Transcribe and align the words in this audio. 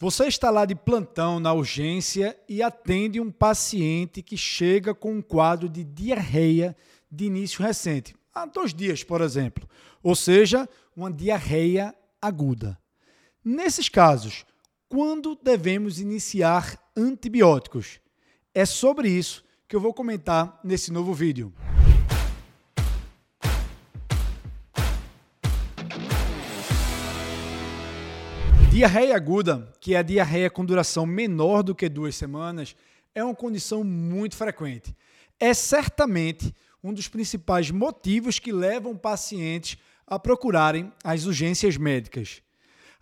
Você 0.00 0.26
está 0.28 0.48
lá 0.48 0.64
de 0.64 0.76
plantão 0.76 1.40
na 1.40 1.52
urgência 1.52 2.38
e 2.48 2.62
atende 2.62 3.20
um 3.20 3.32
paciente 3.32 4.22
que 4.22 4.36
chega 4.36 4.94
com 4.94 5.14
um 5.14 5.20
quadro 5.20 5.68
de 5.68 5.82
diarreia 5.82 6.76
de 7.10 7.24
início 7.24 7.64
recente, 7.64 8.14
há 8.32 8.46
dois 8.46 8.72
dias, 8.72 9.02
por 9.02 9.20
exemplo, 9.20 9.68
ou 10.00 10.14
seja, 10.14 10.68
uma 10.94 11.10
diarreia 11.10 11.92
aguda. 12.22 12.78
Nesses 13.44 13.88
casos, 13.88 14.46
quando 14.88 15.34
devemos 15.34 15.98
iniciar 15.98 16.78
antibióticos? 16.96 17.98
É 18.54 18.64
sobre 18.64 19.08
isso 19.08 19.44
que 19.66 19.74
eu 19.74 19.80
vou 19.80 19.92
comentar 19.92 20.60
nesse 20.62 20.92
novo 20.92 21.12
vídeo. 21.12 21.52
Diarreia 28.78 29.16
aguda, 29.16 29.68
que 29.80 29.96
é 29.96 29.98
a 29.98 30.02
diarreia 30.02 30.48
com 30.48 30.64
duração 30.64 31.04
menor 31.04 31.64
do 31.64 31.74
que 31.74 31.88
duas 31.88 32.14
semanas, 32.14 32.76
é 33.12 33.24
uma 33.24 33.34
condição 33.34 33.82
muito 33.82 34.36
frequente. 34.36 34.94
É 35.40 35.52
certamente 35.52 36.54
um 36.80 36.94
dos 36.94 37.08
principais 37.08 37.72
motivos 37.72 38.38
que 38.38 38.52
levam 38.52 38.96
pacientes 38.96 39.76
a 40.06 40.16
procurarem 40.16 40.92
as 41.02 41.26
urgências 41.26 41.76
médicas. 41.76 42.40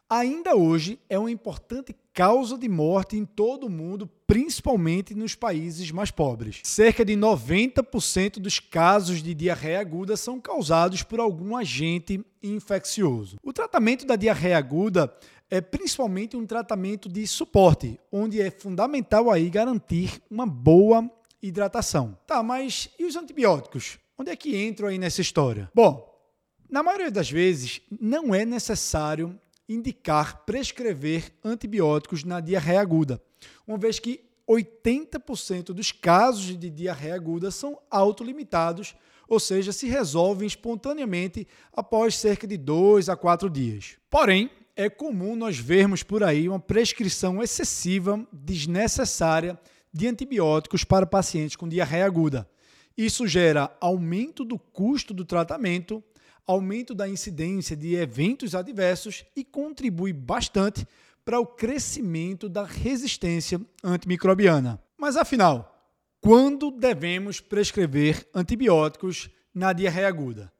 Ainda 0.08 0.56
hoje 0.56 0.98
é 1.10 1.18
uma 1.18 1.30
importante 1.30 1.94
causa 2.16 2.56
de 2.56 2.66
morte 2.66 3.14
em 3.14 3.26
todo 3.26 3.66
o 3.66 3.70
mundo, 3.70 4.08
principalmente 4.26 5.14
nos 5.14 5.34
países 5.34 5.90
mais 5.90 6.10
pobres. 6.10 6.60
Cerca 6.64 7.04
de 7.04 7.12
90% 7.12 8.38
dos 8.38 8.58
casos 8.58 9.22
de 9.22 9.34
diarreia 9.34 9.80
aguda 9.80 10.16
são 10.16 10.40
causados 10.40 11.02
por 11.02 11.20
algum 11.20 11.54
agente 11.54 12.24
infeccioso. 12.42 13.36
O 13.42 13.52
tratamento 13.52 14.06
da 14.06 14.16
diarreia 14.16 14.56
aguda 14.56 15.14
é 15.50 15.60
principalmente 15.60 16.38
um 16.38 16.46
tratamento 16.46 17.06
de 17.06 17.26
suporte, 17.26 18.00
onde 18.10 18.40
é 18.40 18.50
fundamental 18.50 19.30
aí 19.30 19.50
garantir 19.50 20.22
uma 20.30 20.46
boa 20.46 21.10
hidratação. 21.42 22.16
Tá, 22.26 22.42
mas 22.42 22.88
e 22.98 23.04
os 23.04 23.14
antibióticos? 23.14 23.98
Onde 24.16 24.30
é 24.30 24.36
que 24.36 24.56
entram 24.56 24.88
aí 24.88 24.96
nessa 24.96 25.20
história? 25.20 25.70
Bom, 25.74 26.10
na 26.70 26.82
maioria 26.82 27.10
das 27.10 27.30
vezes 27.30 27.82
não 28.00 28.34
é 28.34 28.46
necessário 28.46 29.38
indicar 29.68 30.44
prescrever 30.44 31.32
antibióticos 31.44 32.24
na 32.24 32.40
diarreia 32.40 32.80
aguda, 32.80 33.22
uma 33.66 33.78
vez 33.78 33.98
que 33.98 34.24
80% 34.48 35.66
dos 35.72 35.90
casos 35.90 36.56
de 36.56 36.70
diarreia 36.70 37.14
aguda 37.14 37.50
são 37.50 37.78
autolimitados, 37.90 38.94
ou 39.28 39.40
seja, 39.40 39.72
se 39.72 39.88
resolvem 39.88 40.46
espontaneamente 40.46 41.48
após 41.72 42.16
cerca 42.16 42.46
de 42.46 42.56
2 42.56 43.08
a 43.08 43.16
4 43.16 43.50
dias. 43.50 43.96
Porém, 44.08 44.50
é 44.76 44.88
comum 44.88 45.34
nós 45.34 45.58
vermos 45.58 46.02
por 46.02 46.22
aí 46.22 46.48
uma 46.48 46.60
prescrição 46.60 47.42
excessiva, 47.42 48.24
desnecessária 48.32 49.58
de 49.92 50.06
antibióticos 50.06 50.84
para 50.84 51.06
pacientes 51.06 51.56
com 51.56 51.68
diarreia 51.68 52.04
aguda. 52.04 52.48
Isso 52.96 53.26
gera 53.26 53.74
aumento 53.80 54.44
do 54.44 54.58
custo 54.58 55.12
do 55.12 55.24
tratamento, 55.24 56.04
aumento 56.46 56.94
da 56.94 57.08
incidência 57.08 57.76
de 57.76 57.94
eventos 57.94 58.54
adversos 58.54 59.24
e 59.34 59.44
contribui 59.44 60.12
bastante 60.12 60.86
para 61.24 61.40
o 61.40 61.46
crescimento 61.46 62.48
da 62.48 62.64
resistência 62.64 63.60
antimicrobiana. 63.82 64.80
Mas 64.96 65.16
afinal, 65.16 65.76
quando 66.20 66.70
devemos 66.70 67.40
prescrever 67.40 68.26
antibióticos 68.32 69.28
na 69.52 69.72
diarreia 69.72 70.08
aguda? 70.08 70.52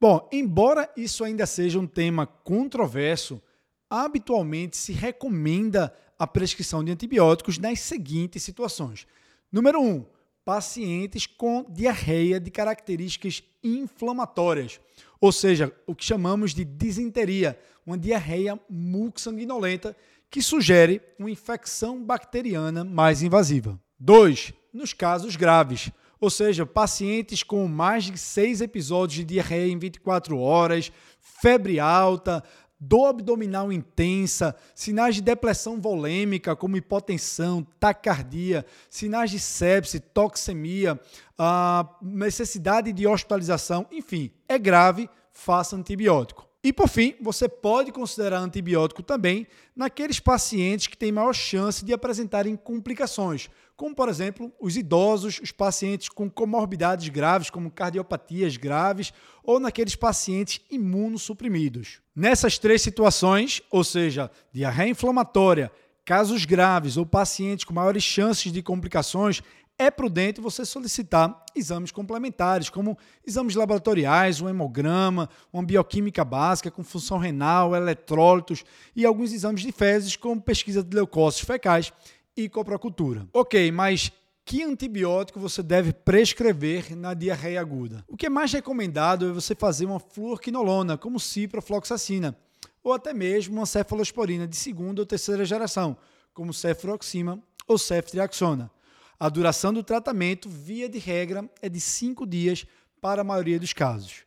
Bom, 0.00 0.28
embora 0.30 0.92
isso 0.96 1.24
ainda 1.24 1.46
seja 1.46 1.78
um 1.78 1.86
tema 1.86 2.26
controverso, 2.26 3.42
habitualmente 3.88 4.76
se 4.76 4.92
recomenda 4.92 5.92
a 6.18 6.26
prescrição 6.26 6.84
de 6.84 6.92
antibióticos 6.92 7.58
nas 7.58 7.80
seguintes 7.80 8.42
situações. 8.42 9.06
Número 9.50 9.80
1, 9.80 9.88
um, 9.88 10.06
pacientes 10.44 11.26
com 11.26 11.64
diarreia 11.68 12.38
de 12.38 12.50
características 12.50 13.42
inflamatórias, 13.62 14.80
ou 15.20 15.32
seja, 15.32 15.72
o 15.86 15.94
que 15.94 16.04
chamamos 16.04 16.54
de 16.54 16.64
disenteria, 16.64 17.58
uma 17.86 17.96
diarreia 17.96 18.58
mucosanguinolenta 18.68 19.96
que 20.30 20.42
sugere 20.42 21.00
uma 21.18 21.30
infecção 21.30 22.02
bacteriana 22.02 22.84
mais 22.84 23.22
invasiva. 23.22 23.80
2. 23.98 24.52
Nos 24.72 24.92
casos 24.92 25.36
graves, 25.36 25.90
ou 26.20 26.28
seja, 26.28 26.66
pacientes 26.66 27.42
com 27.42 27.66
mais 27.68 28.04
de 28.04 28.18
seis 28.18 28.60
episódios 28.60 29.18
de 29.18 29.24
diarreia 29.24 29.70
em 29.70 29.78
24 29.78 30.38
horas, 30.38 30.92
febre 31.18 31.78
alta, 31.80 32.42
dor 32.78 33.08
abdominal 33.08 33.72
intensa, 33.72 34.54
sinais 34.74 35.14
de 35.14 35.22
depressão 35.22 35.80
volêmica, 35.80 36.54
como 36.54 36.76
hipotensão, 36.76 37.66
taquicardia, 37.80 38.64
sinais 38.90 39.30
de 39.30 39.40
sepse, 39.40 39.98
toxemia, 39.98 41.00
a 41.38 41.88
necessidade 42.02 42.92
de 42.92 43.06
hospitalização, 43.06 43.86
enfim, 43.90 44.30
é 44.48 44.58
grave, 44.58 45.08
faça 45.32 45.76
antibiótico. 45.76 46.45
E 46.66 46.72
por 46.72 46.88
fim, 46.88 47.14
você 47.20 47.48
pode 47.48 47.92
considerar 47.92 48.40
antibiótico 48.40 49.00
também 49.00 49.46
naqueles 49.76 50.18
pacientes 50.18 50.88
que 50.88 50.96
têm 50.96 51.12
maior 51.12 51.32
chance 51.32 51.84
de 51.84 51.92
apresentarem 51.92 52.56
complicações, 52.56 53.48
como 53.76 53.94
por 53.94 54.08
exemplo 54.08 54.52
os 54.60 54.76
idosos, 54.76 55.38
os 55.40 55.52
pacientes 55.52 56.08
com 56.08 56.28
comorbidades 56.28 57.08
graves, 57.08 57.50
como 57.50 57.70
cardiopatias 57.70 58.56
graves, 58.56 59.12
ou 59.44 59.60
naqueles 59.60 59.94
pacientes 59.94 60.60
imunossuprimidos. 60.68 62.00
Nessas 62.16 62.58
três 62.58 62.82
situações, 62.82 63.62
ou 63.70 63.84
seja, 63.84 64.28
diarreia 64.52 64.90
inflamatória, 64.90 65.70
casos 66.06 66.44
graves 66.44 66.96
ou 66.96 67.04
pacientes 67.04 67.64
com 67.64 67.74
maiores 67.74 68.04
chances 68.04 68.52
de 68.52 68.62
complicações, 68.62 69.42
é 69.76 69.90
prudente 69.90 70.40
você 70.40 70.64
solicitar 70.64 71.44
exames 71.54 71.90
complementares, 71.90 72.70
como 72.70 72.96
exames 73.26 73.56
laboratoriais, 73.56 74.40
um 74.40 74.48
hemograma, 74.48 75.28
uma 75.52 75.64
bioquímica 75.64 76.24
básica 76.24 76.70
com 76.70 76.84
função 76.84 77.18
renal, 77.18 77.74
eletrólitos 77.74 78.64
e 78.94 79.04
alguns 79.04 79.32
exames 79.32 79.60
de 79.62 79.72
fezes, 79.72 80.16
como 80.16 80.40
pesquisa 80.40 80.82
de 80.82 80.94
leucócitos 80.94 81.46
fecais 81.46 81.92
e 82.36 82.48
coprocultura. 82.48 83.26
Ok, 83.32 83.70
mas 83.72 84.12
que 84.44 84.62
antibiótico 84.62 85.40
você 85.40 85.60
deve 85.60 85.92
prescrever 85.92 86.96
na 86.96 87.14
diarreia 87.14 87.60
aguda? 87.60 88.04
O 88.06 88.16
que 88.16 88.26
é 88.26 88.30
mais 88.30 88.52
recomendado 88.52 89.28
é 89.28 89.32
você 89.32 89.56
fazer 89.56 89.86
uma 89.86 89.98
fluorquinolona, 89.98 90.96
como 90.96 91.18
ciprofloxacina, 91.18 92.36
ou 92.86 92.92
até 92.92 93.12
mesmo 93.12 93.56
uma 93.56 93.66
cefalosporina 93.66 94.46
de 94.46 94.54
segunda 94.54 95.02
ou 95.02 95.06
terceira 95.06 95.44
geração, 95.44 95.96
como 96.32 96.54
cefroxima 96.54 97.42
ou 97.66 97.76
ceftriaxona. 97.76 98.70
A 99.18 99.28
duração 99.28 99.72
do 99.72 99.82
tratamento, 99.82 100.48
via 100.48 100.88
de 100.88 100.96
regra, 100.96 101.50
é 101.60 101.68
de 101.68 101.80
5 101.80 102.24
dias 102.24 102.64
para 103.00 103.22
a 103.22 103.24
maioria 103.24 103.58
dos 103.58 103.72
casos. 103.72 104.22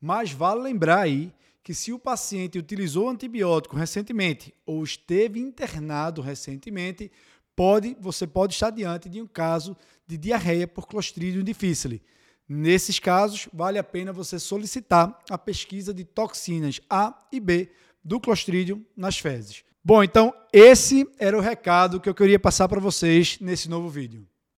Mas 0.00 0.30
vale 0.30 0.62
lembrar 0.62 1.00
aí 1.00 1.34
que 1.60 1.74
se 1.74 1.92
o 1.92 1.98
paciente 1.98 2.56
utilizou 2.56 3.10
antibiótico 3.10 3.74
recentemente 3.74 4.54
ou 4.64 4.84
esteve 4.84 5.40
internado 5.40 6.22
recentemente, 6.22 7.10
pode, 7.56 7.96
você 7.98 8.28
pode 8.28 8.54
estar 8.54 8.70
diante 8.70 9.08
de 9.08 9.20
um 9.20 9.26
caso 9.26 9.76
de 10.06 10.16
diarreia 10.16 10.68
por 10.68 10.86
Clostridium 10.86 11.42
difficile. 11.42 12.00
Nesses 12.48 13.00
casos, 13.00 13.48
vale 13.52 13.76
a 13.76 13.82
pena 13.82 14.12
você 14.12 14.38
solicitar 14.38 15.18
a 15.28 15.36
pesquisa 15.36 15.92
de 15.92 16.04
toxinas 16.04 16.80
A 16.88 17.26
e 17.32 17.40
B 17.40 17.72
do 18.04 18.20
Clostridium 18.20 18.84
nas 18.96 19.18
fezes. 19.18 19.64
Bom, 19.82 20.02
então 20.02 20.32
esse 20.52 21.06
era 21.18 21.36
o 21.36 21.40
recado 21.40 22.00
que 22.00 22.08
eu 22.08 22.14
queria 22.14 22.38
passar 22.38 22.68
para 22.68 22.80
vocês 22.80 23.38
nesse 23.40 23.68
novo 23.68 23.88
vídeo. 23.88 24.26